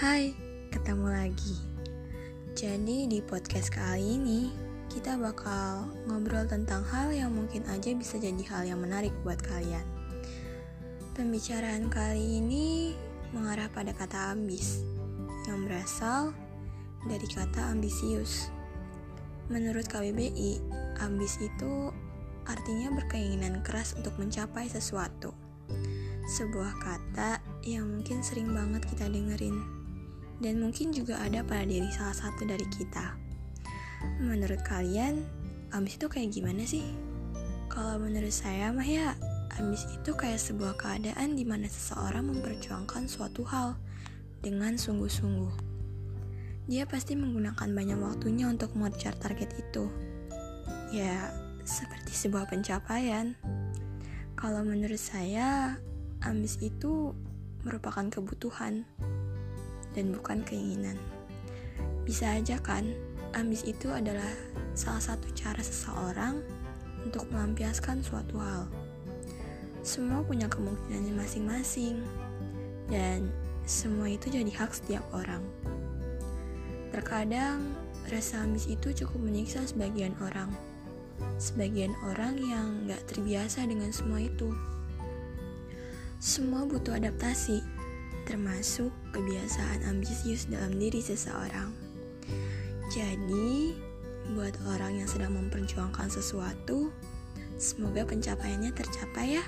[0.00, 0.32] Hai,
[0.72, 1.60] ketemu lagi.
[2.56, 4.48] Jadi di podcast kali ini
[4.88, 9.84] kita bakal ngobrol tentang hal yang mungkin aja bisa jadi hal yang menarik buat kalian.
[11.12, 12.96] Pembicaraan kali ini
[13.36, 14.80] mengarah pada kata ambis
[15.44, 16.32] yang berasal
[17.04, 18.48] dari kata ambisius.
[19.52, 20.64] Menurut KBBI,
[21.04, 21.92] ambis itu
[22.48, 25.36] artinya berkeinginan keras untuk mencapai sesuatu.
[26.24, 29.79] Sebuah kata yang mungkin sering banget kita dengerin
[30.40, 33.14] dan mungkin juga ada pada diri salah satu dari kita.
[34.20, 35.20] Menurut kalian,
[35.76, 36.84] ambis itu kayak gimana sih?
[37.68, 39.14] Kalau menurut saya mah ya,
[39.60, 43.76] ambis itu kayak sebuah keadaan di mana seseorang memperjuangkan suatu hal
[44.40, 45.52] dengan sungguh-sungguh.
[46.66, 49.86] Dia pasti menggunakan banyak waktunya untuk mengejar target itu.
[50.90, 51.30] Ya,
[51.62, 53.36] seperti sebuah pencapaian.
[54.34, 55.76] Kalau menurut saya,
[56.24, 57.12] ambis itu
[57.60, 58.88] merupakan kebutuhan
[59.96, 60.98] dan bukan keinginan.
[62.06, 62.86] Bisa aja kan,
[63.34, 64.30] ambis itu adalah
[64.74, 66.42] salah satu cara seseorang
[67.06, 68.66] untuk melampiaskan suatu hal.
[69.80, 72.04] Semua punya kemungkinannya masing-masing,
[72.90, 73.32] dan
[73.64, 75.40] semua itu jadi hak setiap orang.
[76.90, 77.70] Terkadang,
[78.10, 80.50] rasa ambis itu cukup menyiksa sebagian orang.
[81.38, 84.52] Sebagian orang yang gak terbiasa dengan semua itu.
[86.20, 87.64] Semua butuh adaptasi,
[88.30, 91.74] termasuk kebiasaan ambisius dalam diri seseorang.
[92.94, 93.74] Jadi,
[94.38, 96.94] buat orang yang sedang memperjuangkan sesuatu,
[97.58, 99.44] semoga pencapaiannya tercapai ya.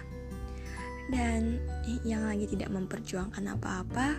[1.15, 1.63] Dan
[2.03, 4.19] yang lagi tidak memperjuangkan apa-apa,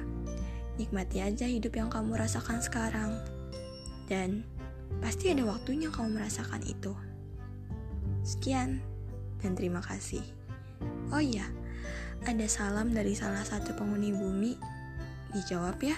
[0.80, 3.20] nikmati aja hidup yang kamu rasakan sekarang.
[4.08, 4.48] Dan
[5.04, 6.96] pasti ada waktunya kamu merasakan itu.
[8.24, 8.80] Sekian,
[9.44, 10.24] dan terima kasih.
[11.12, 11.52] Oh iya,
[12.24, 14.56] ada salam dari salah satu penghuni bumi.
[15.36, 15.98] Dijawab ya.